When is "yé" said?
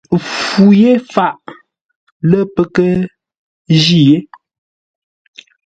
0.81-0.91, 4.07-4.17